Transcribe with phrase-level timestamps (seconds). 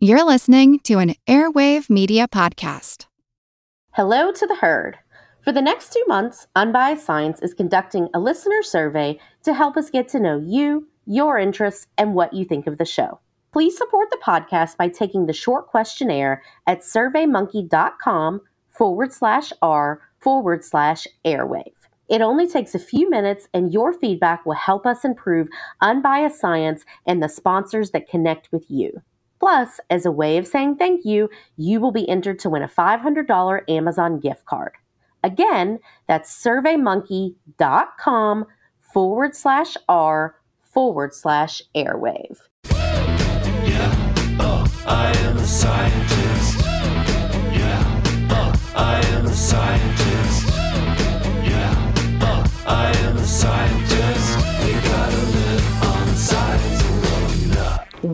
[0.00, 3.06] You're listening to an Airwave Media Podcast.
[3.94, 4.96] Hello to the herd.
[5.42, 9.90] For the next two months, Unbiased Science is conducting a listener survey to help us
[9.90, 13.18] get to know you, your interests, and what you think of the show.
[13.52, 18.40] Please support the podcast by taking the short questionnaire at surveymonkey.com
[18.70, 21.72] forward slash R forward slash airwave.
[22.08, 25.48] It only takes a few minutes, and your feedback will help us improve
[25.80, 29.02] unbiased science and the sponsors that connect with you.
[29.40, 32.68] Plus, as a way of saying thank you, you will be entered to win a
[32.68, 34.72] $500 Amazon gift card.
[35.22, 38.46] Again, that's surveymonkey.com
[38.80, 42.38] forward slash R forward slash airwave.
[42.64, 44.64] Yeah, oh,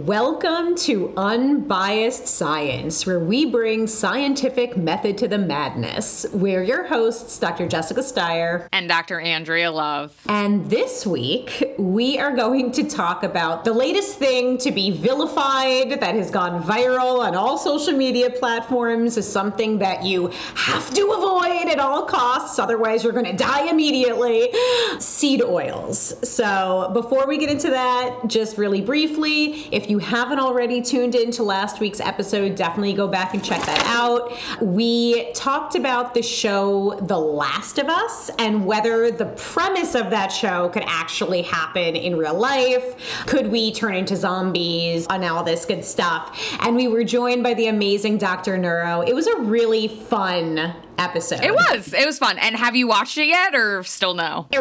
[0.04, 6.26] Welcome to Unbiased Science, where we bring scientific method to the madness.
[6.30, 7.66] We're your hosts, Dr.
[7.66, 8.68] Jessica Steier.
[8.70, 9.18] and Dr.
[9.18, 10.14] Andrea Love.
[10.28, 15.98] And this week, we are going to talk about the latest thing to be vilified
[15.98, 21.12] that has gone viral on all social media platforms is something that you have to
[21.12, 24.52] avoid at all costs, otherwise, you're going to die immediately
[24.98, 26.14] seed oils.
[26.28, 31.42] So, before we get into that, just really briefly, if you haven't already tuned into
[31.42, 34.32] last week's episode, definitely go back and check that out.
[34.62, 40.28] We talked about the show The Last of Us and whether the premise of that
[40.28, 43.24] show could actually happen in real life.
[43.26, 46.38] Could we turn into zombies and all this good stuff?
[46.60, 48.58] And we were joined by the amazing Dr.
[48.58, 49.02] Neuro.
[49.02, 51.42] It was a really fun episode.
[51.42, 51.92] It was.
[51.92, 52.38] It was fun.
[52.38, 54.46] And have you watched it yet or still no?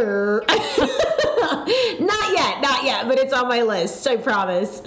[2.00, 4.08] Not yet, not yet, but it's on my list.
[4.08, 4.82] I promise.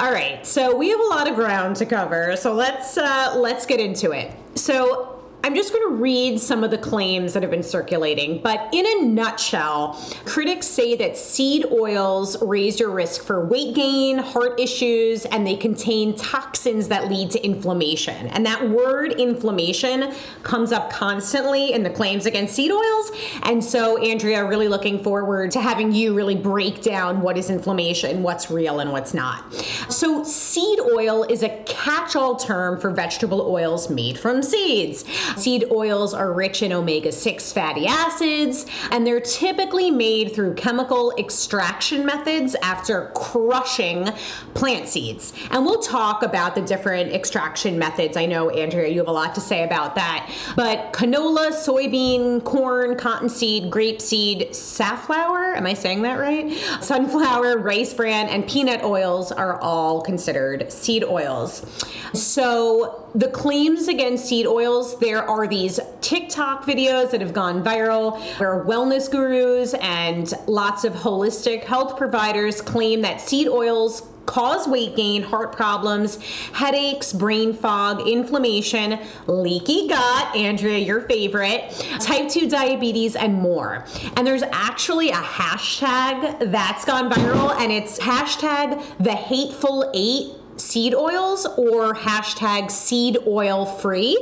[0.00, 3.66] All right, so we have a lot of ground to cover, so let's uh, let's
[3.66, 4.32] get into it.
[4.54, 5.17] So
[5.48, 8.84] I'm just going to read some of the claims that have been circulating, but in
[8.84, 15.24] a nutshell, critics say that seed oils raise your risk for weight gain, heart issues,
[15.24, 18.26] and they contain toxins that lead to inflammation.
[18.26, 23.10] And that word inflammation comes up constantly in the claims against seed oils.
[23.44, 28.22] And so, Andrea, really looking forward to having you really break down what is inflammation,
[28.22, 29.50] what's real, and what's not.
[29.88, 35.06] So, seed oil is a catch all term for vegetable oils made from seeds.
[35.38, 41.14] Seed oils are rich in omega 6 fatty acids, and they're typically made through chemical
[41.16, 44.06] extraction methods after crushing
[44.54, 45.32] plant seeds.
[45.50, 48.16] And we'll talk about the different extraction methods.
[48.16, 50.30] I know, Andrea, you have a lot to say about that.
[50.56, 56.52] But canola, soybean, corn, cottonseed, grapeseed, safflower, am I saying that right?
[56.80, 61.64] Sunflower, rice bran, and peanut oils are all considered seed oils.
[62.12, 68.20] So, the claims against seed oils, there are these TikTok videos that have gone viral
[68.38, 74.94] where wellness gurus and lots of holistic health providers claim that seed oils cause weight
[74.94, 83.16] gain, heart problems, headaches, brain fog, inflammation, leaky gut, Andrea, your favorite, type 2 diabetes,
[83.16, 83.84] and more.
[84.16, 90.94] And there's actually a hashtag that's gone viral, and it's hashtag the hateful eight seed
[90.94, 94.18] oils or hashtag seed oil free.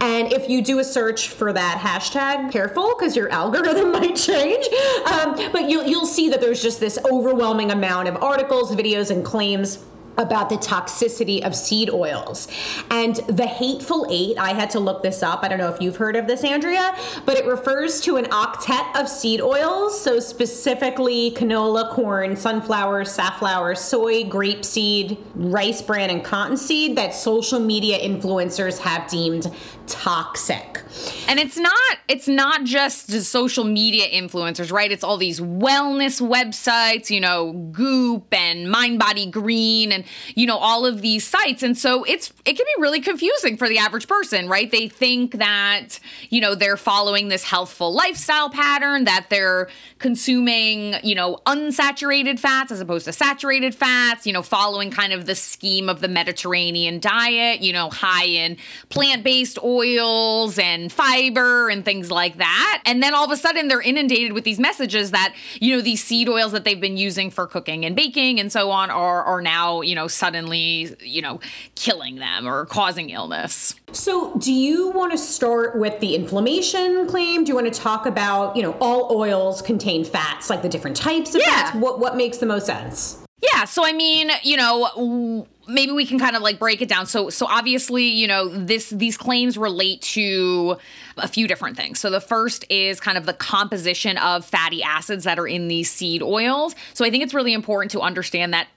[0.00, 4.66] And if you do a search for that hashtag, careful because your algorithm might change.
[5.06, 9.24] Um, but you'll, you'll see that there's just this overwhelming amount of articles, videos, and
[9.24, 9.84] claims
[10.16, 12.48] about the toxicity of seed oils.
[12.90, 15.40] And the hateful eight, I had to look this up.
[15.42, 19.00] I don't know if you've heard of this, Andrea, but it refers to an octet
[19.00, 20.00] of seed oils.
[20.00, 27.98] So specifically canola, corn, sunflower, safflower, soy, grapeseed, rice bran, and cottonseed that social media
[27.98, 29.50] influencers have deemed
[29.86, 30.82] toxic.
[31.28, 34.90] And it's not it's not just the social media influencers, right?
[34.92, 40.56] It's all these wellness websites, you know, Goop and Mind Body Green and you know
[40.56, 41.62] all of these sites.
[41.62, 44.70] And so it's it can be really confusing for the average person, right?
[44.70, 45.98] They think that,
[46.30, 52.70] you know, they're following this healthful lifestyle pattern, that they're consuming, you know, unsaturated fats
[52.70, 57.00] as opposed to saturated fats, you know, following kind of the scheme of the Mediterranean
[57.00, 58.56] diet, you know, high in
[58.88, 62.82] plant-based oils and fiber and things like that.
[62.86, 66.02] And then all of a sudden they're inundated with these messages that, you know, these
[66.02, 69.40] seed oils that they've been using for cooking and baking and so on are are
[69.42, 71.40] now, you know, suddenly, you know,
[71.74, 73.74] killing them or causing illness.
[73.92, 77.44] So, do you want to start with the inflammation claim?
[77.44, 80.96] Do you want to talk about, you know, all oils contain fats, like the different
[80.96, 81.64] types of Yeah.
[81.70, 81.76] fats?
[81.76, 83.18] What what makes the most sense?
[83.52, 87.06] Yeah, so I mean, you know, maybe we can kind of like break it down.
[87.06, 90.76] So so obviously, you know, this these claims relate to
[91.16, 92.00] a few different things.
[92.00, 95.90] So the first is kind of the composition of fatty acids that are in these
[95.90, 96.74] seed oils.
[96.92, 98.68] So I think it's really important to understand that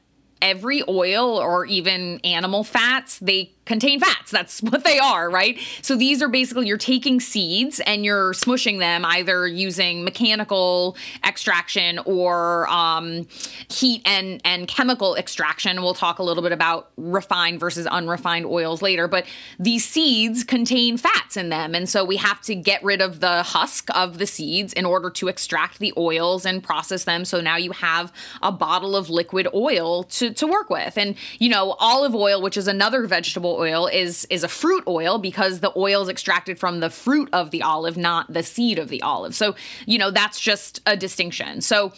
[0.42, 4.31] every oil or even animal fats, they contain fats.
[4.31, 5.60] That's what they are, right?
[5.81, 12.00] So these are basically you're taking seeds and you're smushing them either using mechanical extraction
[12.06, 13.28] or um,
[13.69, 15.81] heat and and chemical extraction.
[15.81, 19.25] We'll talk a little bit about refined versus unrefined oils later, but
[19.60, 23.44] these seeds contain fats in them, and so we have to get rid of the
[23.44, 27.25] husk of the seeds in order to extract the oils and process them.
[27.25, 28.12] So now you have
[28.42, 32.56] a bottle of liquid oil to to work with, and you know olive oil, which
[32.56, 36.80] is another vegetable oil is is a fruit oil because the oil is extracted from
[36.80, 39.36] the fruit of the olive, not the seed of the olive.
[39.36, 39.56] So,
[39.86, 41.62] you know, that's just a distinction.
[41.62, 41.92] So,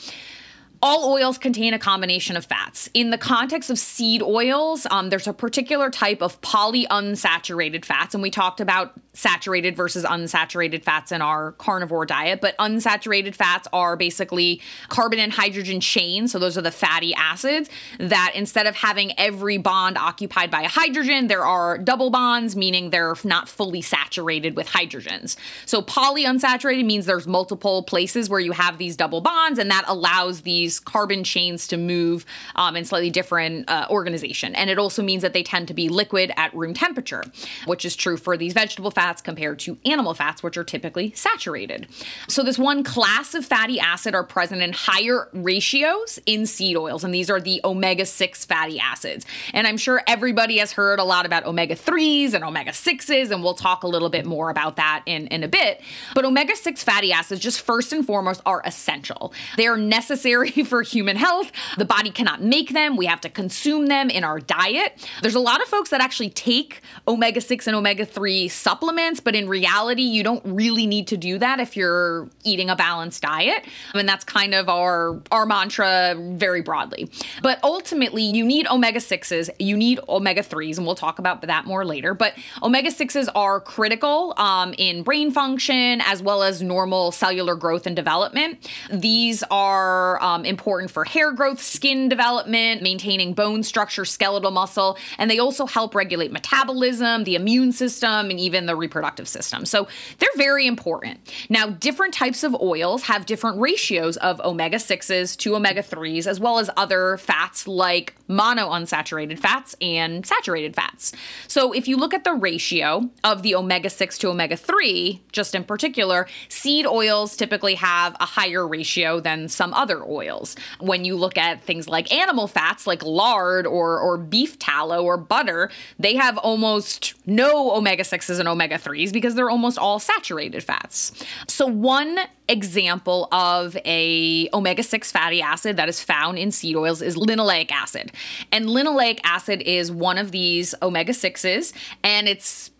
[0.81, 2.89] all oils contain a combination of fats.
[2.93, 8.21] In the context of seed oils, um, there's a particular type of polyunsaturated fats, and
[8.21, 12.39] we talked about saturated versus unsaturated fats in our carnivore diet.
[12.39, 17.69] But unsaturated fats are basically carbon and hydrogen chains, so those are the fatty acids
[17.99, 22.89] that instead of having every bond occupied by a hydrogen, there are double bonds, meaning
[22.89, 25.35] they're not fully saturated with hydrogens.
[25.65, 30.41] So polyunsaturated means there's multiple places where you have these double bonds, and that allows
[30.41, 32.25] these these carbon chains to move
[32.55, 34.53] um, in slightly different uh, organization.
[34.53, 37.23] And it also means that they tend to be liquid at room temperature,
[37.65, 41.87] which is true for these vegetable fats compared to animal fats, which are typically saturated.
[42.27, 47.03] So, this one class of fatty acid are present in higher ratios in seed oils,
[47.03, 49.25] and these are the omega 6 fatty acids.
[49.53, 53.43] And I'm sure everybody has heard a lot about omega 3s and omega 6s, and
[53.43, 55.81] we'll talk a little bit more about that in, in a bit.
[56.13, 59.33] But omega 6 fatty acids, just first and foremost, are essential.
[59.57, 61.51] They are necessary for human health.
[61.77, 62.97] The body cannot make them.
[62.97, 65.07] We have to consume them in our diet.
[65.21, 69.35] There's a lot of folks that actually take omega 6 and omega 3 supplements, but
[69.35, 73.65] in reality, you don't really need to do that if you're eating a balanced diet.
[73.93, 77.09] I mean, that's kind of our, our mantra very broadly.
[77.41, 81.65] But ultimately, you need omega 6s, you need omega 3s, and we'll talk about that
[81.65, 82.13] more later.
[82.13, 87.85] But omega 6s are critical um, in brain function as well as normal cellular growth
[87.85, 88.69] and development.
[88.91, 95.31] These are um, important for hair growth, skin development, maintaining bone structure, skeletal muscle, and
[95.31, 99.65] they also help regulate metabolism, the immune system, and even the reproductive system.
[99.65, 99.87] So
[100.17, 101.19] they're very important.
[101.49, 106.39] Now, different types of oils have different ratios of omega 6s to omega 3s, as
[106.39, 111.13] well as other fats like monounsaturated fats and saturated fats.
[111.47, 115.55] So if you look at the ratio of the omega 6 to omega 3, just
[115.55, 120.38] in particular, seed oils typically have a higher ratio than some other oils.
[120.79, 125.17] When you look at things like animal fats, like lard or, or beef tallow or
[125.17, 130.63] butter, they have almost no omega 6s and omega 3s because they're almost all saturated
[130.63, 131.11] fats.
[131.47, 132.19] So, one
[132.49, 138.11] example of a omega-6 fatty acid that is found in seed oils is linoleic acid.
[138.51, 142.71] And linoleic acid is one of these omega-6s and it's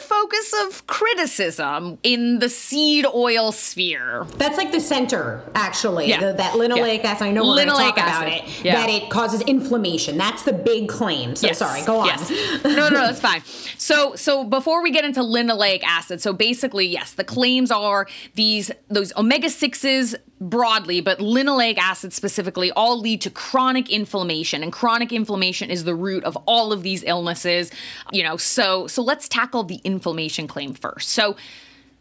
[0.00, 4.26] focus of criticism in the seed oil sphere.
[4.36, 6.08] That's like the center, actually.
[6.08, 6.20] Yeah.
[6.20, 7.10] The, that linoleic Yeah.
[7.10, 7.26] acid.
[7.28, 8.42] I know we're going to talk about it.
[8.64, 8.74] Yeah.
[8.76, 10.16] That it causes inflammation.
[10.18, 11.36] That's the big claim.
[11.36, 11.58] So Yes.
[11.58, 11.82] sorry.
[11.84, 12.06] Go on.
[12.06, 12.30] Yes.
[12.64, 13.42] No, no, that's fine.
[13.78, 18.70] So, so before we get into linoleic acid, so basically, yes, the claims are these
[18.88, 25.12] those omega sixes broadly, but linoleic acid specifically, all lead to chronic inflammation, and chronic
[25.12, 27.70] inflammation is the root of all of these illnesses.
[28.12, 31.10] You know, so so let's tackle the inflammation claim first.
[31.10, 31.36] So.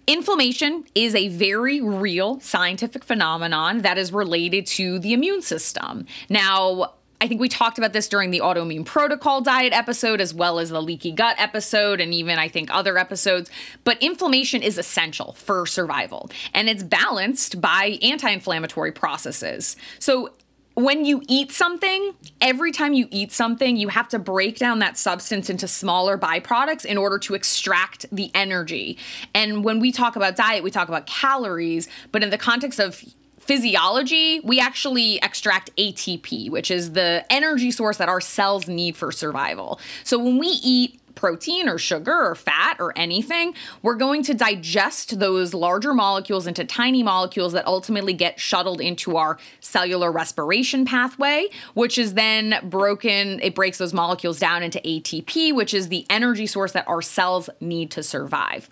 [0.08, 6.08] Inflammation is a very real scientific phenomenon that is related to the immune system.
[6.30, 10.58] Now, I think we talked about this during the autoimmune protocol diet episode, as well
[10.58, 13.52] as the leaky gut episode, and even I think other episodes.
[13.84, 19.76] But inflammation is essential for survival, and it's balanced by anti inflammatory processes.
[20.00, 20.34] So,
[20.76, 24.98] when you eat something, every time you eat something, you have to break down that
[24.98, 28.98] substance into smaller byproducts in order to extract the energy.
[29.34, 33.04] And when we talk about diet, we talk about calories, but in the context of
[33.50, 39.12] physiology, we actually extract ATP, which is the energy source that our cells need for
[39.12, 39.80] survival.
[40.04, 45.18] So when we eat protein or sugar or fat or anything, we're going to digest
[45.18, 51.48] those larger molecules into tiny molecules that ultimately get shuttled into our cellular respiration pathway,
[51.74, 56.46] which is then broken, it breaks those molecules down into ATP, which is the energy
[56.46, 58.70] source that our cells need to survive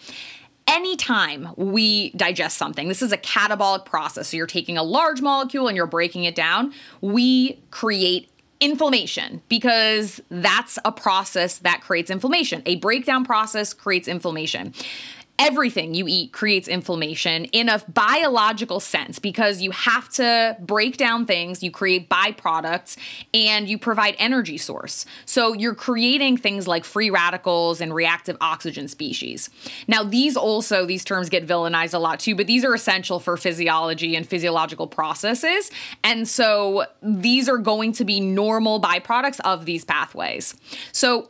[0.67, 4.29] anytime we digest something, this is a catabolic process.
[4.29, 6.73] So you're taking a large molecule and you're breaking it down.
[7.01, 12.63] We create inflammation because that's a process that creates inflammation.
[12.65, 14.73] A breakdown process creates inflammation
[15.39, 21.25] everything you eat creates inflammation in a biological sense because you have to break down
[21.25, 22.97] things, you create byproducts,
[23.33, 25.05] and you provide energy source.
[25.25, 29.49] So you're creating things like free radicals and reactive oxygen species.
[29.87, 33.37] Now, these also, these terms get villainized a lot too, but these are essential for
[33.37, 35.71] physiology and physiological processes.
[36.03, 40.55] And so these are going to be normal byproducts of these pathways.
[40.91, 41.29] So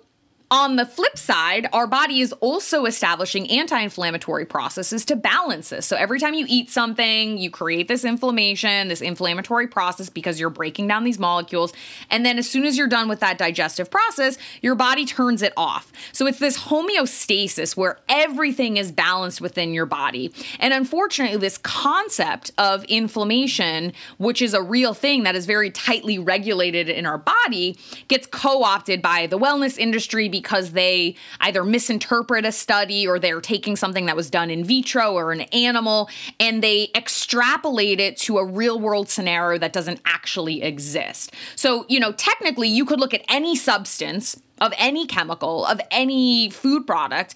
[0.50, 5.86] on the flip side, our body is also establishing anti inflammatory processes to balance this.
[5.86, 10.50] So every time you eat something, you create this inflammation, this inflammatory process because you're
[10.50, 11.74] breaking down these molecules.
[12.10, 15.52] And then as soon as you're done with that digestive process, your body turns it
[15.58, 15.92] off.
[16.14, 20.34] So it's this homeostasis where everything is balanced within your body.
[20.60, 26.18] And unfortunately, this concept of inflammation, which is a real thing that is very tightly
[26.18, 27.78] regulated in our body,
[28.08, 33.42] gets co opted by the wellness industry because they either misinterpret a study or they're
[33.42, 38.38] taking something that was done in vitro or an animal and they extrapolate it to
[38.38, 41.34] a real world scenario that doesn't actually exist.
[41.56, 46.50] So, you know, technically, you could look at any substance of any chemical, of any
[46.50, 47.36] food product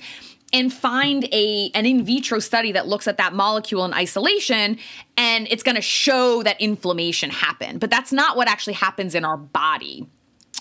[0.54, 4.78] and find a an in vitro study that looks at that molecule in isolation
[5.18, 9.24] and it's going to show that inflammation happened but that's not what actually happens in
[9.24, 10.06] our body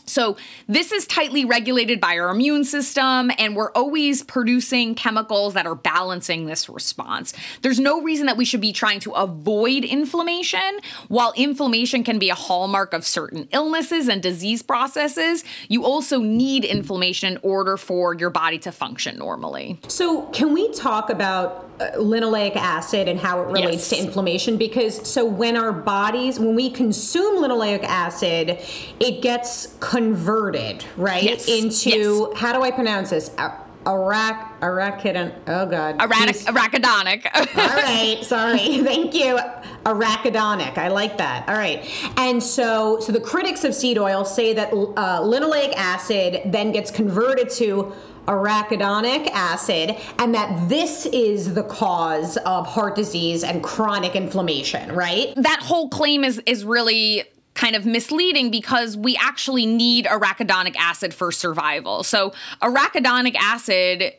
[0.06, 0.36] so,
[0.68, 5.74] this is tightly regulated by our immune system, and we're always producing chemicals that are
[5.74, 7.32] balancing this response.
[7.62, 10.80] There's no reason that we should be trying to avoid inflammation.
[11.08, 16.64] While inflammation can be a hallmark of certain illnesses and disease processes, you also need
[16.64, 19.78] inflammation in order for your body to function normally.
[19.88, 24.00] So, can we talk about uh, linoleic acid and how it relates Yes.
[24.00, 24.56] to inflammation?
[24.56, 28.58] Because so when our bodies, when we consume linoleic acid,
[28.98, 31.48] it gets converted, right, Yes.
[31.48, 33.30] into how do I pronounce this?
[33.38, 33.52] A-
[33.86, 35.32] Arac, arachidon.
[35.48, 35.98] Oh God.
[35.98, 37.26] Arachidonic.
[37.34, 38.58] All right, sorry.
[38.84, 39.38] Thank you.
[39.84, 40.76] Arachidonic.
[40.78, 41.48] I like that.
[41.48, 41.80] All right.
[42.18, 46.90] And so, so the critics of seed oil say that uh, linoleic acid then gets
[46.90, 47.92] converted to
[48.28, 54.92] arachidonic acid, and that this is the cause of heart disease and chronic inflammation.
[54.94, 55.32] Right?
[55.36, 61.12] that whole claim is is really kind of misleading because we actually need arachidonic acid
[61.12, 62.02] for survival.
[62.02, 64.14] So arachidonic acid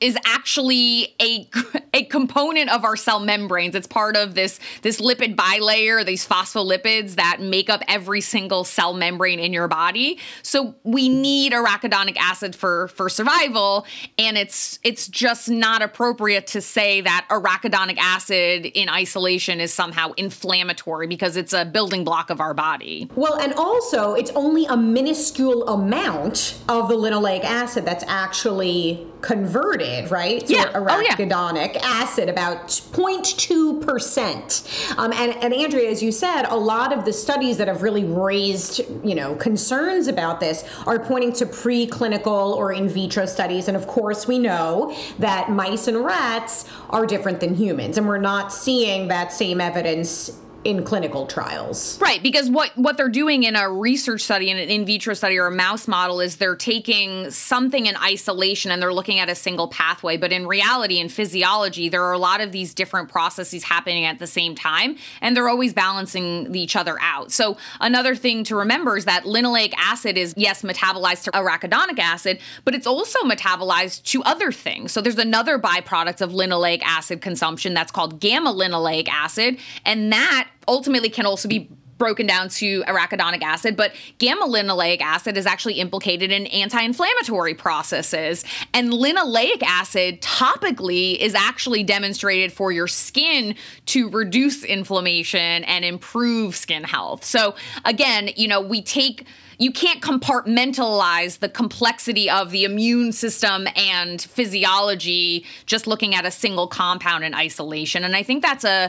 [0.00, 1.48] is actually a
[1.94, 3.74] a component of our cell membranes.
[3.74, 8.94] It's part of this this lipid bilayer, these phospholipids that make up every single cell
[8.94, 10.18] membrane in your body.
[10.42, 13.86] So we need arachidonic acid for for survival,
[14.18, 20.12] and it's it's just not appropriate to say that arachidonic acid in isolation is somehow
[20.16, 23.08] inflammatory because it's a building block of our body.
[23.14, 29.87] Well, and also, it's only a minuscule amount of the linoleic acid that's actually converted,
[30.10, 30.44] right?
[30.46, 30.70] To Yeah.
[30.74, 31.14] Oh, yeah.
[31.16, 34.98] arachidonic acid, about 0.2%.
[34.98, 38.04] Um, and, and Andrea, as you said, a lot of the studies that have really
[38.04, 43.68] raised, you know, concerns about this are pointing to preclinical or in vitro studies.
[43.68, 48.18] And of course, we know that mice and rats are different than humans, and we're
[48.18, 51.98] not seeing that same evidence in clinical trials.
[52.00, 55.38] Right, because what what they're doing in a research study, in an in vitro study
[55.38, 59.34] or a mouse model, is they're taking something in isolation and they're looking at a
[59.34, 60.16] single pathway.
[60.16, 64.18] But in reality, in physiology, there are a lot of these different processes happening at
[64.18, 67.30] the same time, and they're always balancing each other out.
[67.30, 72.40] So another thing to remember is that linoleic acid is yes metabolized to arachidonic acid,
[72.64, 74.92] but it's also metabolized to other things.
[74.92, 80.48] So there's another byproduct of linoleic acid consumption that's called gamma linoleic acid, and that
[80.68, 85.74] ultimately can also be broken down to arachidonic acid, but gamma linoleic acid is actually
[85.74, 88.44] implicated in anti inflammatory processes.
[88.72, 93.56] And linoleic acid topically is actually demonstrated for your skin
[93.86, 97.24] to reduce inflammation and improve skin health.
[97.24, 99.26] So, again, you know, we take
[99.60, 106.30] you can't compartmentalize the complexity of the immune system and physiology just looking at a
[106.30, 108.04] single compound in isolation.
[108.04, 108.88] And I think that's a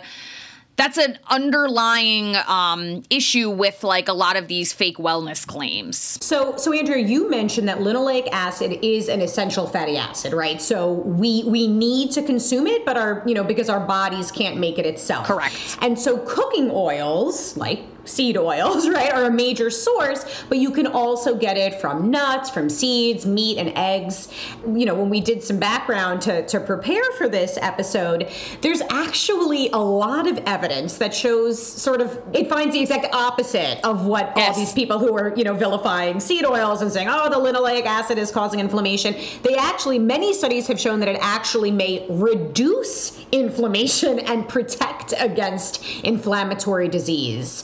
[0.75, 5.97] that's an underlying um, issue with like a lot of these fake wellness claims.
[6.23, 10.61] So, so Andrea, you mentioned that linoleic acid is an essential fatty acid, right?
[10.61, 14.57] So we we need to consume it, but our you know because our bodies can't
[14.57, 15.27] make it itself.
[15.27, 15.77] Correct.
[15.81, 20.87] And so cooking oils like seed oils, right, are a major source, but you can
[20.87, 24.27] also get it from nuts, from seeds, meat, and eggs.
[24.67, 28.29] You know, when we did some background to, to prepare for this episode,
[28.61, 33.79] there's actually a lot of evidence that shows sort of it finds the exact opposite
[33.83, 34.49] of what Yes.
[34.49, 37.85] all these people who are, you know, vilifying seed oils and saying, oh, the linoleic
[37.85, 39.15] acid is causing inflammation.
[39.43, 45.83] They actually, many studies have shown that it actually may reduce inflammation and protect against
[46.03, 47.63] inflammatory disease.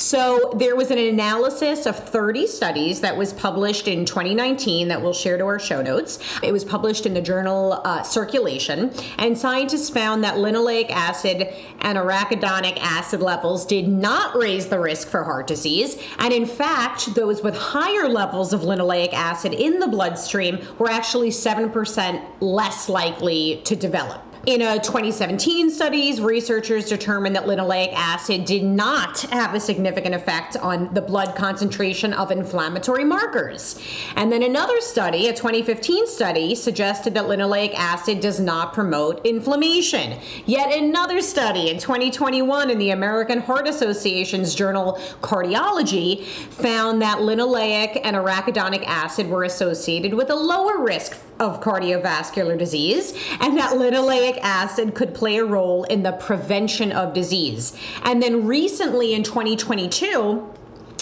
[0.00, 5.12] So there was an analysis of 30 studies that was published in 2019 that we'll
[5.12, 6.18] share to our show notes.
[6.42, 11.48] It was published in the journal uh, Circulation, and scientists found that linoleic acid
[11.80, 17.14] and arachidonic acid levels did not raise the risk for heart disease, and in fact,
[17.14, 23.60] those with higher levels of linoleic acid in the bloodstream were actually 7% less likely
[23.64, 24.29] to develop.
[24.46, 30.56] In a 2017 studies, researchers determined that linoleic acid did not have a significant effect
[30.56, 33.78] on the blood concentration of inflammatory markers.
[34.16, 40.18] And then another study, a 2015 study, suggested that linoleic acid does not promote inflammation.
[40.46, 48.00] Yet another study in 2021 in the American Heart Association's journal Cardiology found that linoleic
[48.02, 54.29] and arachidonic acid were associated with a lower risk of cardiovascular disease and that linoleic
[54.38, 57.76] acid could play a role in the prevention of disease.
[58.02, 60.54] And then recently in 2022,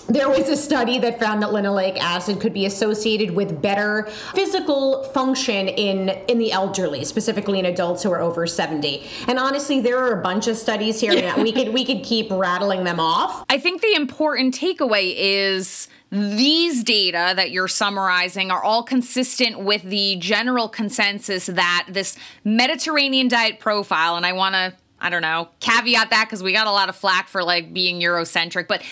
[0.08, 5.04] there was a study that found that linoleic acid could be associated with better physical
[5.12, 9.02] function in in the elderly, specifically in adults who are over 70.
[9.26, 12.30] And honestly, there are a bunch of studies here that we could we could keep
[12.30, 13.44] rattling them off.
[13.50, 19.82] I think the important takeaway is these data that you're summarizing are all consistent with
[19.82, 25.48] the general consensus that this Mediterranean diet profile, and I want to, I don't know,
[25.60, 28.82] caveat that because we got a lot of flack for like being Eurocentric, but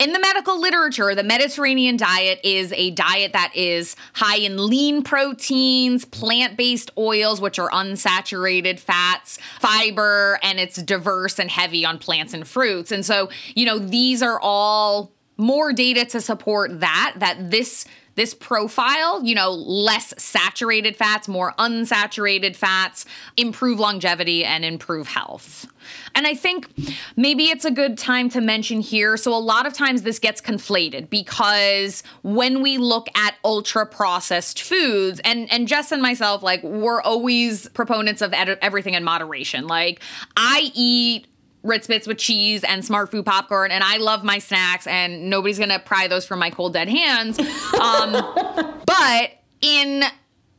[0.00, 5.04] in the medical literature, the Mediterranean diet is a diet that is high in lean
[5.04, 11.98] proteins, plant based oils, which are unsaturated fats, fiber, and it's diverse and heavy on
[11.98, 12.90] plants and fruits.
[12.90, 18.34] And so, you know, these are all more data to support that that this this
[18.34, 23.04] profile, you know, less saturated fats, more unsaturated fats,
[23.36, 25.66] improve longevity and improve health.
[26.14, 26.68] And I think
[27.16, 29.16] maybe it's a good time to mention here.
[29.16, 34.62] So, a lot of times this gets conflated because when we look at ultra processed
[34.62, 39.66] foods, and, and Jess and myself, like, we're always proponents of ed- everything in moderation.
[39.66, 40.00] Like,
[40.36, 41.26] I eat
[41.64, 45.80] Ritz Bits with cheese and Smartfood popcorn, and I love my snacks, and nobody's gonna
[45.80, 47.38] pry those from my cold dead hands.
[47.80, 48.12] Um,
[48.86, 50.04] but in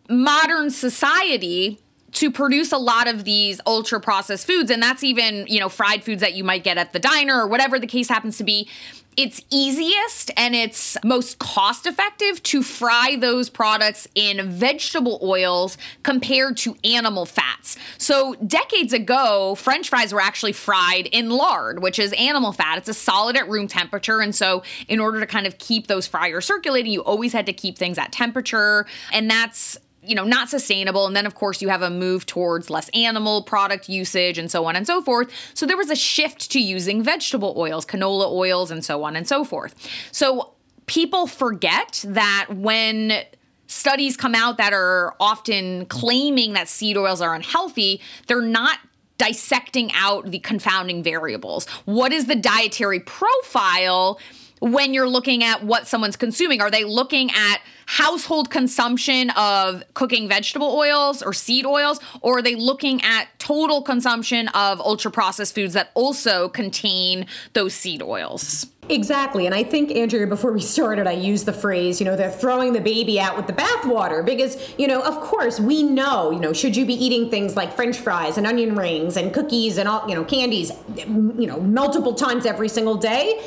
[0.10, 1.80] modern society,
[2.15, 6.02] to produce a lot of these ultra processed foods, and that's even, you know, fried
[6.02, 8.70] foods that you might get at the diner or whatever the case happens to be,
[9.17, 16.58] it's easiest and it's most cost effective to fry those products in vegetable oils compared
[16.58, 17.78] to animal fats.
[17.97, 22.78] So, decades ago, french fries were actually fried in lard, which is animal fat.
[22.78, 24.21] It's a solid at room temperature.
[24.21, 27.54] And so, in order to kind of keep those fryers circulating, you always had to
[27.54, 28.86] keep things at temperature.
[29.12, 31.06] And that's you know, not sustainable.
[31.06, 34.65] And then, of course, you have a move towards less animal product usage and so
[34.65, 35.32] on and so forth.
[35.54, 39.28] So there was a shift to using vegetable oils, canola oils, and so on and
[39.28, 39.76] so forth.
[40.12, 40.54] So
[40.86, 43.24] people forget that when
[43.68, 48.80] studies come out that are often claiming that seed oils are unhealthy, they're not
[49.18, 51.68] dissecting out the confounding variables.
[51.86, 54.20] What is the dietary profile?
[54.60, 56.62] when you're looking at what someone's consuming?
[56.62, 62.41] Are they looking at household consumption of cooking vegetable oils or seed oils, or are
[62.41, 68.67] they looking at total consumption of ultra processed foods that also contain those seed oils?
[68.89, 69.48] Exactly.
[69.48, 72.74] And I think, Andrea, before we started, I used the phrase, you know, they're throwing
[72.74, 76.54] the baby out with the bathwater because, you know, of course, we know, you know,
[76.54, 80.08] should you be eating things like french fries and onion rings and cookies and all,
[80.08, 83.43] you know, candies, you know, multiple times every single day?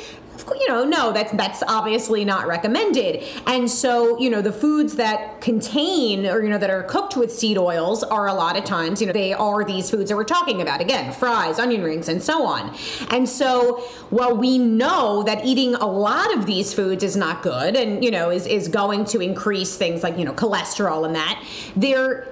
[0.47, 3.23] You know, no, that's that's obviously not recommended.
[3.45, 7.31] And so, you know, the foods that contain or you know that are cooked with
[7.31, 10.23] seed oils are a lot of times, you know, they are these foods that we're
[10.23, 10.81] talking about.
[10.81, 12.75] Again, fries, onion rings, and so on.
[13.09, 17.75] And so, while we know that eating a lot of these foods is not good
[17.75, 21.43] and you know is is going to increase things like you know cholesterol and that,
[21.75, 22.27] they're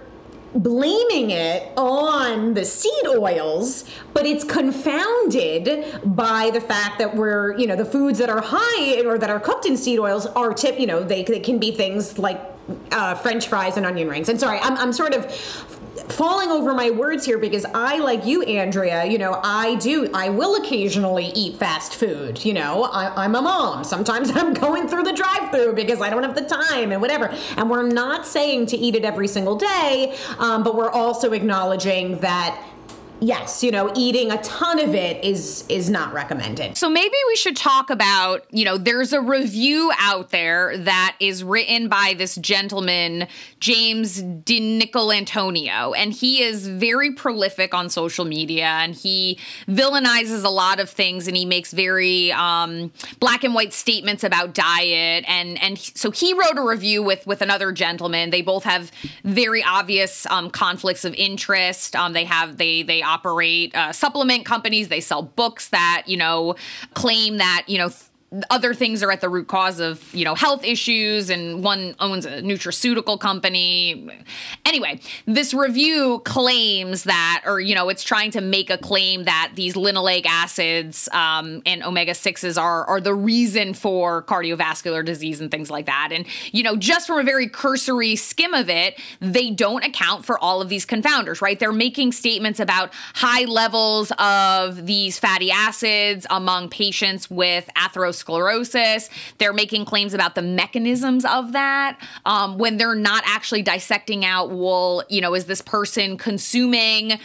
[0.55, 3.83] blaming it on the seed oils,
[4.13, 9.01] but it's confounded by the fact that we're, you know, the foods that are high
[9.05, 11.71] or that are cooked in seed oils are tip, you know, they, they can be
[11.71, 12.39] things like
[12.91, 14.29] uh, French fries and onion rings.
[14.29, 15.76] And sorry, I'm, I'm sort of
[16.09, 20.29] falling over my words here because I, like you, Andrea, you know, I do, I
[20.29, 22.43] will occasionally eat fast food.
[22.43, 23.83] You know, I, am a mom.
[23.83, 27.33] Sometimes I'm going through the drive through because I don't have the time and whatever.
[27.55, 32.19] And we're not saying to eat it every single day, um, but we're also acknowledging
[32.19, 32.63] that
[33.19, 36.77] yes, you know, eating a ton of it is is not recommended.
[36.77, 41.43] So maybe we should talk about, you know, there's a review out there that is
[41.43, 43.27] written by this gentleman,
[43.59, 50.79] James DiNicolantonio, and he is very prolific on social media and he villainizes a lot
[50.79, 55.77] of things and he makes very um, black and white statements about diet and and
[55.77, 58.29] so he wrote a review with with another gentleman.
[58.29, 58.91] They both have
[59.23, 61.95] very obvious um, conflicts of interest.
[61.95, 64.89] Um, they have they they operate uh, supplement companies.
[64.89, 66.55] They sell books that, you know,
[66.93, 67.89] claim that, you know,
[68.49, 72.25] other things are at the root cause of you know health issues and one owns
[72.25, 74.09] a nutraceutical company.
[74.65, 79.53] Anyway this review claims that or you know it's trying to make a claim that
[79.55, 85.71] these linoleic acids um, and omega-6s are are the reason for cardiovascular disease and things
[85.71, 86.09] like that.
[86.11, 90.37] And you know just from a very cursory skim of it they don't account for
[90.37, 91.57] all of these confounders right?
[91.57, 99.09] They're making statements about high levels of these fatty acids among patients with atherosclerosis atherosclerosis.
[99.37, 104.51] They're making claims about the mechanisms of that um, when they're not actually dissecting out,
[104.51, 107.19] well, you know, is this person consuming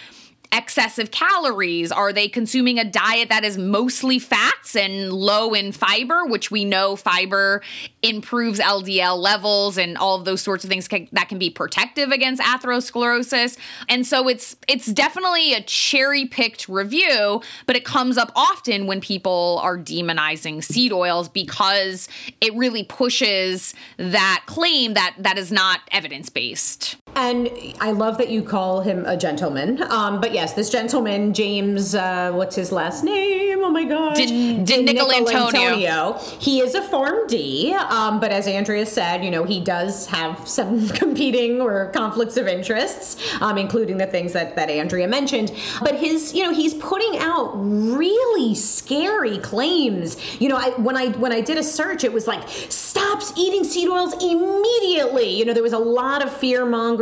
[0.52, 1.90] excessive calories?
[1.90, 6.64] Are they consuming a diet that is mostly fats and low in fiber, which we
[6.64, 7.62] know fiber
[8.02, 12.10] improves LDL levels and all of those sorts of things can, that can be protective
[12.10, 13.56] against atherosclerosis.
[13.88, 19.60] And so it's it's definitely a cherry-picked review, but it comes up often when people
[19.62, 22.08] are demonizing seed oils because
[22.40, 26.96] it really pushes that claim that that is not evidence-based.
[27.14, 29.82] And I love that you call him a gentleman.
[29.90, 33.62] Um, but yes, this gentleman, James, uh, what's his last name?
[33.62, 34.14] Oh my God.
[34.14, 36.18] Din, Din Antonio.
[36.38, 40.88] He is a PharmD, um, but as Andrea said, you know, he does have some
[41.02, 45.52] competing or conflicts of interests, um, including the things that, that Andrea mentioned.
[45.80, 50.16] But his, you know, he's putting out really scary claims.
[50.40, 53.64] You know, I, when I when I did a search, it was like stops eating
[53.64, 55.36] seed oils immediately.
[55.38, 57.01] You know, there was a lot of fear mongering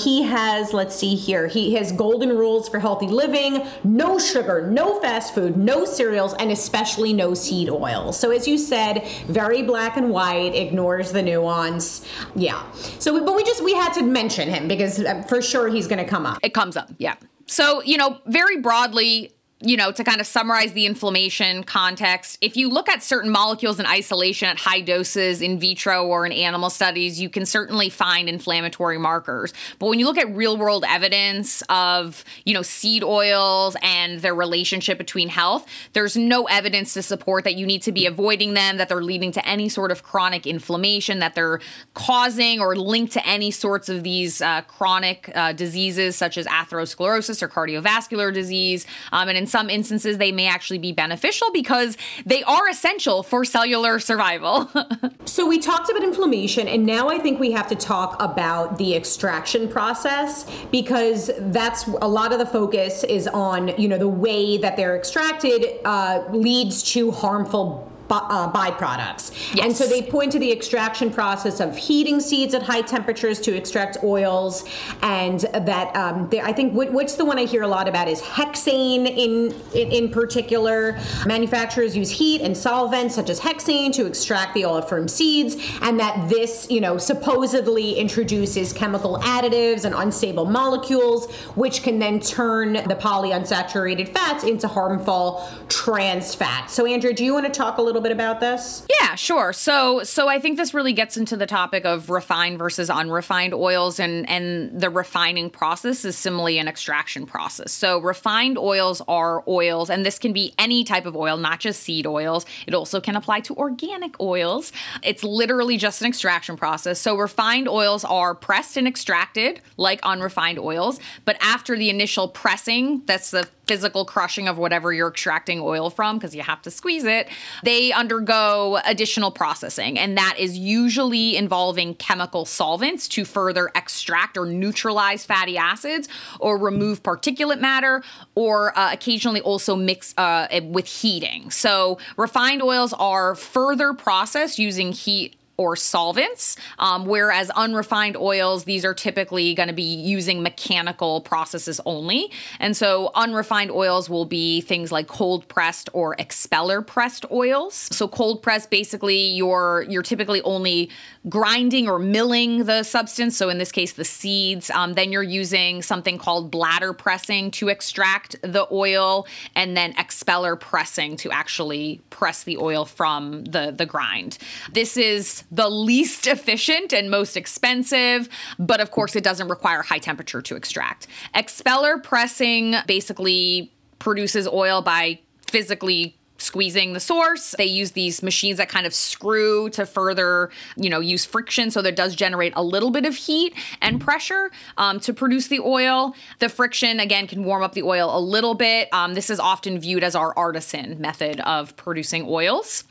[0.00, 5.00] he has, let's see here, he has golden rules for healthy living no sugar, no
[5.00, 8.12] fast food, no cereals, and especially no seed oil.
[8.12, 12.06] So, as you said, very black and white, ignores the nuance.
[12.34, 12.70] Yeah.
[12.98, 16.02] So, but we just, we had to mention him because uh, for sure he's going
[16.02, 16.38] to come up.
[16.42, 17.16] It comes up, yeah.
[17.46, 22.56] So, you know, very broadly, you know, to kind of summarize the inflammation context, if
[22.56, 26.68] you look at certain molecules in isolation at high doses in vitro or in animal
[26.68, 29.54] studies, you can certainly find inflammatory markers.
[29.78, 34.34] But when you look at real world evidence of, you know, seed oils and their
[34.34, 38.78] relationship between health, there's no evidence to support that you need to be avoiding them,
[38.78, 41.60] that they're leading to any sort of chronic inflammation, that they're
[41.94, 47.42] causing or linked to any sorts of these uh, chronic uh, diseases such as atherosclerosis
[47.42, 48.86] or cardiovascular disease.
[49.12, 53.44] Um, and in some instances, they may actually be beneficial because they are essential for
[53.44, 54.68] cellular survival.
[55.26, 58.96] so, we talked about inflammation, and now I think we have to talk about the
[58.96, 64.56] extraction process because that's a lot of the focus is on, you know, the way
[64.56, 69.32] that they're extracted uh, leads to harmful uh, byproducts.
[69.62, 73.56] And so they point to the extraction process of heating seeds at high temperatures to
[73.56, 74.64] extract oils,
[75.02, 78.08] and that um, they, I think wh- which the one I hear a lot about
[78.08, 80.98] is hexane in, in in particular.
[81.26, 85.98] Manufacturers use heat and solvents such as hexane to extract the oil from seeds, and
[85.98, 92.74] that this you know supposedly introduces chemical additives and unstable molecules, which can then turn
[92.74, 96.74] the polyunsaturated fats into harmful trans fats.
[96.74, 98.86] So Andrea, do you want to talk a little bit about this?
[99.00, 99.52] Yeah, sure.
[99.52, 103.98] So so I think this really gets into the topic of refined versus unrefined oils
[103.98, 107.72] and and the refining process is similarly an extraction process.
[107.72, 111.82] So refined oils are oils and this can be any type of oil, not just
[111.82, 112.46] seed oils.
[112.66, 114.72] It also can apply to organic oils.
[115.02, 117.00] It's literally just an extraction process.
[117.00, 123.02] So refined oils are pressed and extracted like unrefined oils, but after the initial pressing,
[123.06, 127.04] that's the physical crushing of whatever you're extracting oil from because you have to squeeze
[127.04, 127.28] it,
[127.62, 129.98] they undergo additional processing.
[129.98, 136.58] And that is usually involving chemical solvents to further extract or neutralize fatty acids or
[136.58, 138.02] remove particulate matter
[138.34, 141.50] or uh, occasionally also mix uh, with heating.
[141.50, 148.84] So refined oils are further processed using heat or solvents, um, whereas unrefined oils, these
[148.84, 152.30] are typically going to be using mechanical processes only.
[152.58, 157.74] And so unrefined oils will be things like cold pressed or expeller pressed oils.
[157.92, 160.90] So cold pressed, basically, you're you're typically only
[161.28, 163.36] grinding or milling the substance.
[163.36, 164.68] So in this case, the seeds.
[164.70, 170.56] Um, then you're using something called bladder pressing to extract the oil, and then expeller
[170.56, 174.38] pressing to actually press the oil from the the grind.
[174.72, 179.98] This is the least efficient and most expensive, but of course, it doesn't require high
[179.98, 181.06] temperature to extract.
[181.34, 187.54] Expeller pressing basically produces oil by physically squeezing the source.
[187.56, 191.80] They use these machines that kind of screw to further, you know, use friction so
[191.82, 196.14] that does generate a little bit of heat and pressure um, to produce the oil.
[196.40, 198.88] The friction, again, can warm up the oil a little bit.
[198.92, 202.84] Um, this is often viewed as our artisan method of producing oils.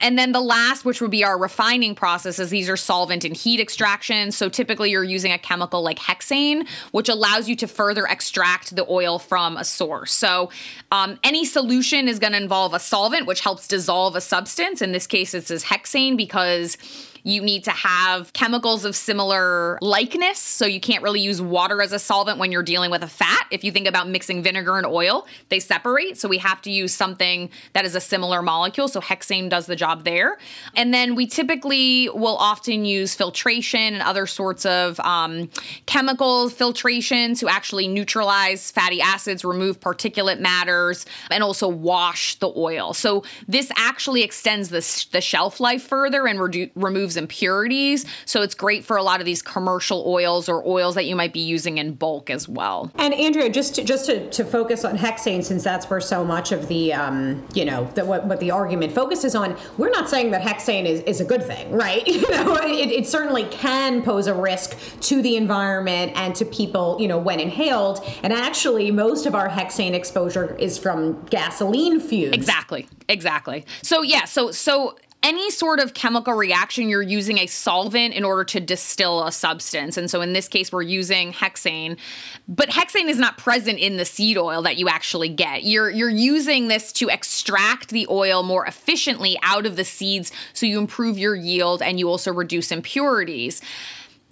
[0.00, 3.60] And then the last, which would be our refining processes, these are solvent and heat
[3.60, 4.32] extraction.
[4.32, 8.86] So typically you're using a chemical like hexane, which allows you to further extract the
[8.88, 10.12] oil from a source.
[10.12, 10.50] So
[10.90, 14.80] um, any solution is going to involve a solvent, which helps dissolve a substance.
[14.80, 16.76] In this case, it's says hexane because
[17.22, 20.38] you need to have chemicals of similar likeness.
[20.38, 23.46] So you can't really use water as a solvent when you're dealing with a fat.
[23.50, 26.18] If you think about mixing vinegar and oil, they separate.
[26.18, 28.88] So we have to use something that is a similar molecule.
[28.88, 30.38] So hexane does the job there.
[30.74, 35.50] And then we typically will often use filtration and other sorts of um,
[35.86, 42.94] chemical filtration to actually neutralize fatty acids, remove particulate matters, and also wash the oil.
[42.94, 48.04] So this actually extends the, the shelf life further and redu- removes impurities.
[48.24, 51.32] So it's great for a lot of these commercial oils or oils that you might
[51.32, 52.90] be using in bulk as well.
[52.96, 56.52] And Andrea, just to, just to, to focus on hexane, since that's where so much
[56.52, 60.30] of the um, you know the, what, what the argument focuses on, we're not saying
[60.32, 62.06] that hexane is, is a good thing, right?
[62.20, 66.98] You know, it, it certainly can pose a risk to the environment and to people,
[67.00, 68.04] you know, when inhaled.
[68.22, 72.34] And actually, most of our hexane exposure is from gasoline fumes.
[72.34, 72.86] Exactly.
[73.08, 73.64] Exactly.
[73.82, 78.42] So yeah, so so any sort of chemical reaction, you're using a solvent in order
[78.44, 79.96] to distill a substance.
[79.96, 81.98] And so in this case, we're using hexane.
[82.48, 85.64] But hexane is not present in the seed oil that you actually get.
[85.64, 90.64] You're you're using this to extract the oil more efficiently out of the seeds so
[90.64, 93.60] you improve your yield and you also reduce impurities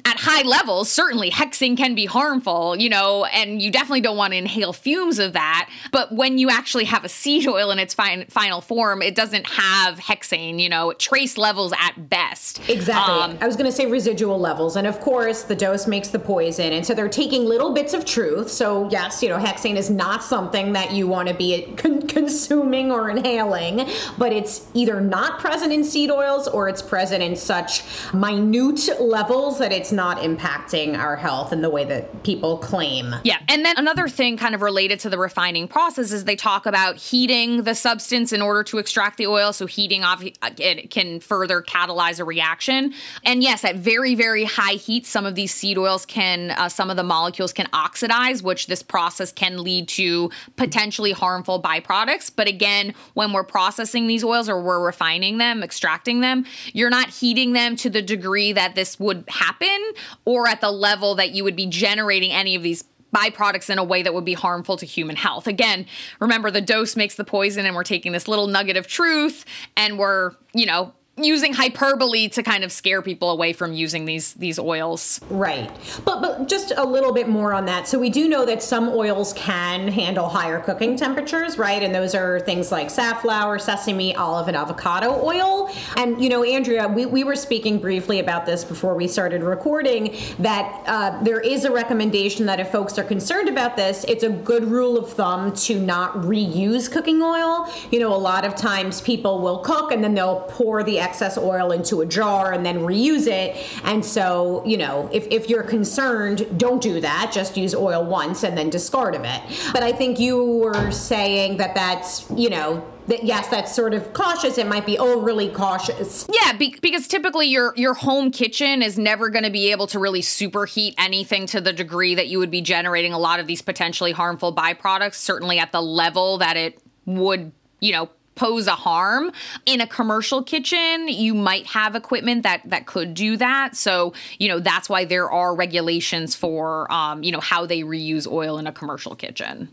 [0.04, 4.32] at high levels, certainly hexane can be harmful, you know, and you definitely don't want
[4.32, 5.68] to inhale fumes of that.
[5.92, 9.46] But when you actually have a seed oil in its fin- final form, it doesn't
[9.46, 12.60] have hexane, you know, trace levels at best.
[12.68, 13.14] Exactly.
[13.14, 14.76] Um, I was going to say residual levels.
[14.76, 16.72] And of course, the dose makes the poison.
[16.72, 18.50] And so they're taking little bits of truth.
[18.50, 22.90] So, yes, you know, hexane is not something that you want to be con- consuming
[22.90, 27.82] or inhaling, but it's either not present in seed oils or it's present in such
[28.12, 33.14] minute levels that it's not impacting our health in the way that people claim.
[33.24, 33.38] Yeah.
[33.48, 36.96] And then another thing kind of related to the refining process is they talk about
[36.96, 39.52] heating the substance in order to extract the oil.
[39.52, 40.22] So heating off
[40.58, 42.92] it can further catalyze a reaction.
[43.24, 46.90] And yes, at very, very high heat, some of these seed oils can, uh, some
[46.90, 52.30] of the molecules can oxidize, which this process can lead to potentially harmful byproducts.
[52.34, 57.08] But again, when we're processing these oils or we're refining them, extracting them, you're not
[57.10, 59.77] heating them to the degree that this would happen
[60.24, 63.84] or at the level that you would be generating any of these byproducts in a
[63.84, 65.46] way that would be harmful to human health.
[65.46, 65.86] Again,
[66.20, 69.44] remember the dose makes the poison, and we're taking this little nugget of truth
[69.76, 74.34] and we're, you know, using hyperbole to kind of scare people away from using these
[74.34, 75.20] these oils.
[75.30, 75.70] Right.
[76.04, 77.88] But but just a little bit more on that.
[77.88, 81.82] So we do know that some oils can handle higher cooking temperatures, right?
[81.82, 85.70] And those are things like safflower, sesame, olive, and avocado oil.
[85.96, 90.16] And you know, Andrea, we, we were speaking briefly about this before we started recording
[90.38, 94.30] that uh, there is a recommendation that if folks are concerned about this, it's a
[94.30, 97.70] good rule of thumb to not reuse cooking oil.
[97.90, 101.38] You know, a lot of times people will cook and then they'll pour the excess
[101.38, 103.56] oil into a jar and then reuse it.
[103.84, 107.30] And so, you know, if, if you're concerned, don't do that.
[107.32, 109.40] Just use oil once and then discard of it.
[109.72, 114.12] But I think you were saying that that's, you know, that yes, that's sort of
[114.12, 114.58] cautious.
[114.58, 116.26] It might be oh, overly cautious.
[116.30, 119.98] Yeah, be- because typically your your home kitchen is never going to be able to
[119.98, 123.62] really superheat anything to the degree that you would be generating a lot of these
[123.62, 125.14] potentially harmful byproducts.
[125.14, 129.32] Certainly at the level that it would, you know, pose a harm.
[129.66, 133.76] In a commercial kitchen you might have equipment that that could do that.
[133.76, 138.26] So you know that's why there are regulations for um, you know how they reuse
[138.30, 139.68] oil in a commercial kitchen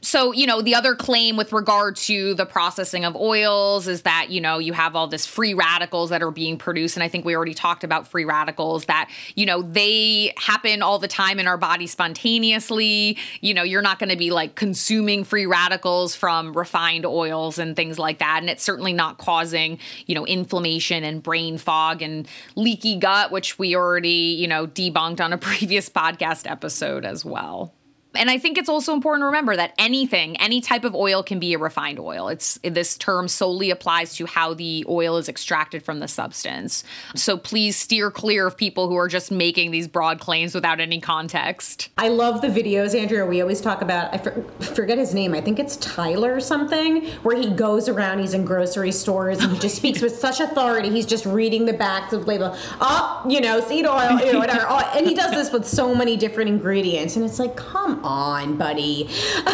[0.00, 4.30] so, you know, the other claim with regard to the processing of oils is that,
[4.30, 6.96] you know, you have all this free radicals that are being produced.
[6.96, 10.98] And I think we already talked about free radicals that, you know, they happen all
[10.98, 13.16] the time in our body spontaneously.
[13.40, 17.74] You know, you're not going to be like consuming free radicals from refined oils and
[17.74, 18.38] things like that.
[18.40, 23.58] And it's certainly not causing, you know, inflammation and brain fog and leaky gut, which
[23.58, 27.74] we already, you know, debunked on a previous podcast episode as well.
[28.18, 31.38] And I think it's also important to remember that anything, any type of oil can
[31.38, 32.28] be a refined oil.
[32.28, 36.82] It's this term solely applies to how the oil is extracted from the substance.
[37.14, 41.00] So please steer clear of people who are just making these broad claims without any
[41.00, 41.90] context.
[41.96, 43.24] I love the videos, Andrea.
[43.24, 47.06] We always talk about, I for, forget his name, I think it's Tyler or something,
[47.22, 50.90] where he goes around, he's in grocery stores, and he just speaks with such authority.
[50.90, 52.56] He's just reading the backs of label.
[52.80, 54.66] Oh, you know, seed oil, you know, whatever.
[54.66, 57.14] And he does this with so many different ingredients.
[57.14, 59.08] And it's like, come on, buddy.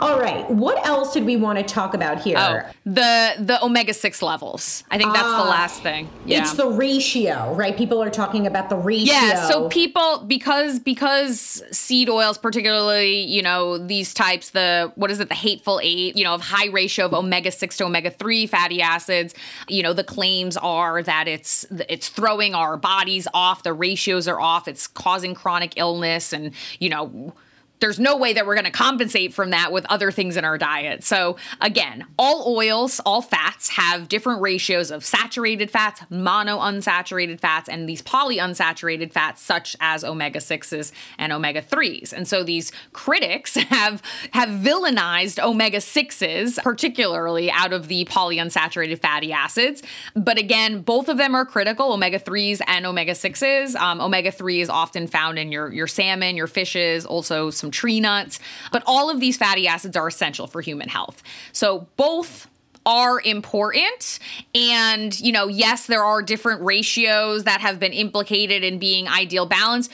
[0.00, 0.48] All right.
[0.50, 2.36] What else did we want to talk about here?
[2.38, 4.84] Oh, the the omega six levels.
[4.90, 6.08] I think that's the Ah, last thing.
[6.24, 6.40] Yeah.
[6.40, 7.76] It's the ratio, right?
[7.76, 9.12] People are talking about the ratio.
[9.14, 15.20] Yeah, so people because because seed oils, particularly you know these types, the what is
[15.20, 18.46] it, the hateful eight, you know, of high ratio of omega six to omega three
[18.46, 19.34] fatty acids.
[19.68, 23.62] You know, the claims are that it's it's throwing our bodies off.
[23.62, 24.66] The ratios are off.
[24.68, 27.32] It's causing chronic illness, and you know 要无，
[27.80, 31.04] there's no way that we're going to compensate from that with other things in our diet.
[31.04, 37.68] So, again, all oils, all fats have different ratios of saturated fats, mono unsaturated fats,
[37.68, 42.12] and these polyunsaturated fats, such as omega 6s and omega 3s.
[42.12, 49.32] And so, these critics have, have villainized omega 6s, particularly out of the polyunsaturated fatty
[49.32, 49.82] acids.
[50.14, 53.76] But again, both of them are critical omega 3s and omega 6s.
[53.76, 58.00] Um, omega 3 is often found in your, your salmon, your fishes, also some tree
[58.00, 58.38] nuts.
[58.72, 61.22] But all of these fatty acids are essential for human health.
[61.52, 62.48] So both
[62.84, 64.20] are important
[64.54, 69.44] and you know yes there are different ratios that have been implicated in being ideal
[69.44, 69.88] balance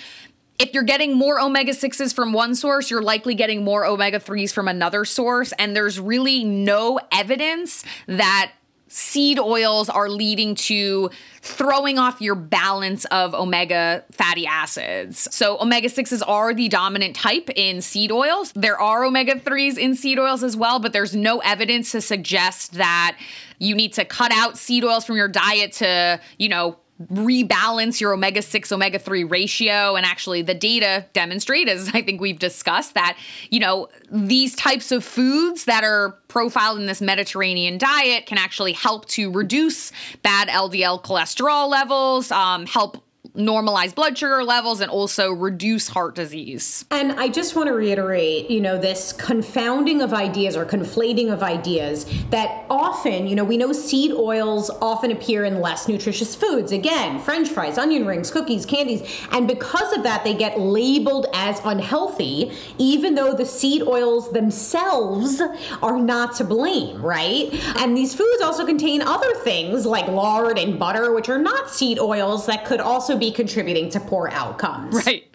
[0.59, 4.53] if you're getting more omega 6s from one source, you're likely getting more omega 3s
[4.53, 5.53] from another source.
[5.59, 8.53] And there's really no evidence that
[8.95, 15.27] seed oils are leading to throwing off your balance of omega fatty acids.
[15.35, 18.53] So, omega 6s are the dominant type in seed oils.
[18.53, 22.75] There are omega 3s in seed oils as well, but there's no evidence to suggest
[22.75, 23.17] that
[23.59, 26.77] you need to cut out seed oils from your diet to, you know,
[27.09, 29.97] rebalance your omega 6 omega 3 ratio.
[29.97, 33.17] And actually the data demonstrate as i think we've discussed that
[33.51, 38.73] you know these types of foods that are profiled in this mediterranean diet can actually
[38.73, 39.91] help to reduce
[40.23, 43.02] bad ldl cholesterol levels um, help
[43.37, 48.51] normalize blood sugar levels and also reduce heart disease And I just want to reiterate,
[48.51, 53.57] you know, this confounding of ideas or conflating of ideas that often, you know, we
[53.57, 56.73] know seed oils often appear in less nutritious foods.
[56.73, 59.03] Again, french fries, onion rings, cookies, candies.
[59.31, 65.41] And because of that, they get labeled as unhealthy, even though the seed oils themselves
[65.83, 67.49] are not to blame, right?
[67.77, 71.99] And these foods also contain other things like lard and butter, which are not seed
[71.99, 75.07] oils that could also be contributing to poor outcomes.
[75.07, 75.29] Right.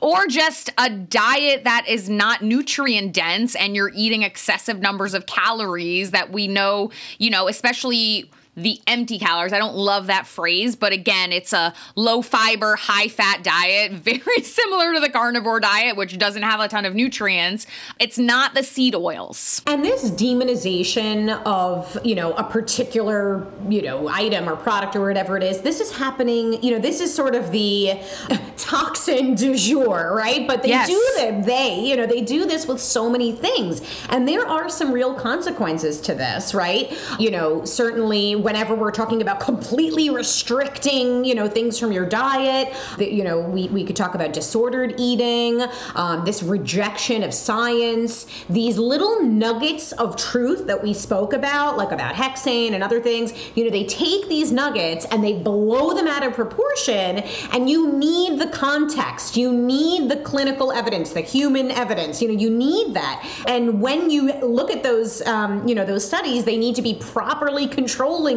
[0.00, 5.26] Or just a diet that is not nutrient dense and you're eating excessive numbers of
[5.26, 9.52] calories that we know, you know, especially the empty calories.
[9.52, 14.42] I don't love that phrase, but again, it's a low fiber, high fat diet, very
[14.42, 17.66] similar to the carnivore diet, which doesn't have a ton of nutrients.
[17.98, 19.62] It's not the seed oils.
[19.66, 25.36] And this demonization of, you know, a particular, you know, item or product or whatever
[25.36, 28.00] it is, this is happening, you know, this is sort of the
[28.56, 30.46] toxin du jour, right?
[30.46, 30.88] But they Yes.
[30.88, 33.82] do that, they, you know, they do this with so many things.
[34.08, 36.92] And there are some real consequences to this, right?
[37.18, 42.74] You know, certainly whenever we're talking about completely restricting, you know, things from your diet,
[42.98, 45.62] that, you know, we, we could talk about disordered eating,
[45.94, 51.92] um, this rejection of science, these little nuggets of truth that we spoke about, like
[51.92, 56.06] about hexane and other things, you know, they take these nuggets and they blow them
[56.06, 57.18] out of proportion,
[57.52, 62.34] and you need the context, you need the clinical evidence, the human evidence, you know,
[62.34, 63.26] you need that.
[63.46, 66.94] And when you look at those, um, you know, those studies, they need to be
[66.94, 67.68] properly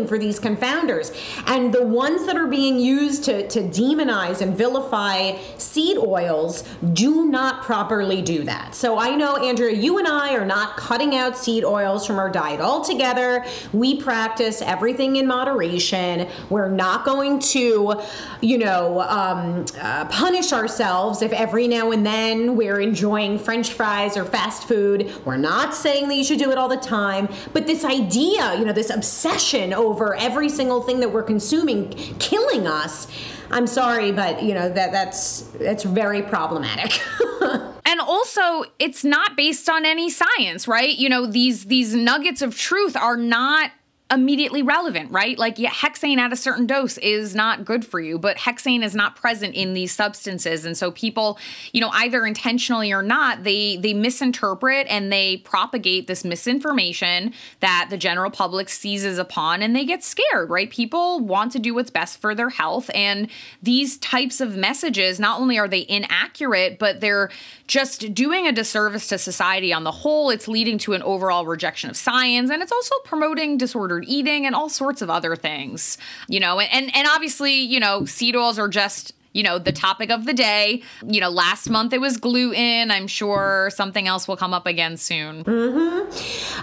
[0.04, 1.16] for these confounders.
[1.46, 7.26] And the ones that are being used to, to demonize and vilify seed oils do
[7.26, 8.76] not properly do that.
[8.76, 12.30] So I know, Andrea, you and I are not cutting out seed oils from our
[12.30, 13.46] diet altogether.
[13.72, 16.28] We practice everything in moderation.
[16.50, 18.02] We're not going to,
[18.42, 24.18] you know, um, uh, punish ourselves if every now and then we're enjoying french fries
[24.18, 25.12] or fast food.
[25.26, 27.30] We're not saying that you should do it all the time.
[27.54, 32.68] But this idea, you know, this obsession over every single thing that we're consuming killing
[32.68, 33.08] us.
[33.52, 37.00] I'm sorry, but you know that that's that's very problematic.
[37.86, 42.58] and also it's not based on any science right you know these these nuggets of
[42.58, 43.72] truth are not
[44.12, 45.38] immediately relevant, right?
[45.40, 48.94] Like, yeah, hexane at a certain dose is not good for you, but hexane is
[48.94, 50.64] not present in these substances.
[50.64, 51.40] And so people,
[51.74, 57.88] you know, either intentionally or not, they they misinterpret and they propagate this misinformation that
[57.90, 60.70] the general public seizes upon and they get scared, right?
[60.70, 62.92] People want to do what's best for their health.
[62.94, 63.28] And
[63.64, 67.32] these types of messages, not only are they inaccurate, but they're
[67.66, 70.30] just doing a disservice to society on the whole.
[70.30, 73.58] It's leading to an overall rejection of science and it's also promoting
[74.00, 75.98] disordered eating and all sorts of other things.
[76.28, 80.10] You know, and and obviously, you know, seed oils are just you know, the topic
[80.10, 80.82] of the day.
[81.06, 82.90] You know, last month it was gluten.
[82.90, 85.44] I'm sure something else will come up again soon.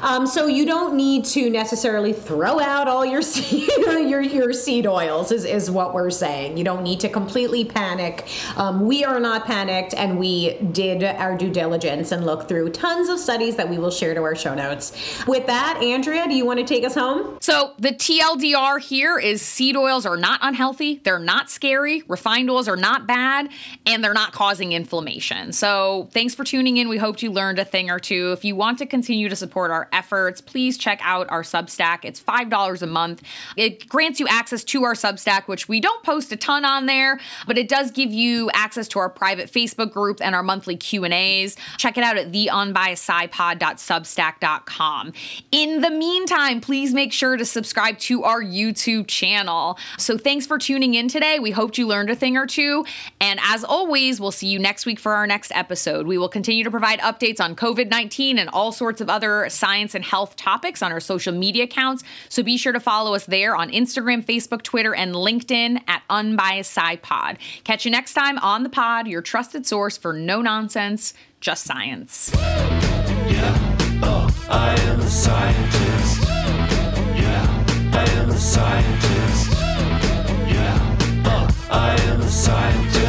[0.00, 4.86] Um, so you don't need to necessarily throw out all your seed, your your seed
[4.86, 6.56] oils is, is what we're saying.
[6.56, 8.26] You don't need to completely panic.
[8.56, 13.10] Um, we are not panicked, and we did our due diligence and look through tons
[13.10, 14.92] of studies that we will share to our show notes.
[15.26, 17.36] With that, Andrea, do you want to take us home?
[17.42, 22.61] So the TLDR here is seed oils are not unhealthy, they're not scary, refined oils
[22.68, 23.48] are not bad,
[23.86, 25.52] and they're not causing inflammation.
[25.52, 26.88] So thanks for tuning in.
[26.88, 28.32] We hope you learned a thing or two.
[28.32, 32.04] If you want to continue to support our efforts, please check out our Substack.
[32.04, 33.22] It's $5 a month.
[33.56, 37.20] It grants you access to our Substack, which we don't post a ton on there,
[37.46, 41.56] but it does give you access to our private Facebook group and our monthly Q&As.
[41.76, 45.12] Check it out at theunbiasedscipod.substack.com.
[45.50, 49.78] In the meantime, please make sure to subscribe to our YouTube channel.
[49.98, 51.38] So thanks for tuning in today.
[51.38, 52.84] We hoped you learned a thing or two two.
[53.20, 56.06] And as always, we'll see you next week for our next episode.
[56.06, 59.94] We will continue to provide updates on COVID 19 and all sorts of other science
[59.94, 62.04] and health topics on our social media accounts.
[62.28, 66.76] So be sure to follow us there on Instagram, Facebook, Twitter, and LinkedIn at Unbiased
[66.76, 67.38] SciPod.
[67.64, 72.30] Catch you next time on the pod, your trusted source for no nonsense, just science.
[72.34, 76.22] Yeah, oh, I am a scientist.
[77.16, 79.21] Yeah, I am a scientist.
[82.52, 83.01] time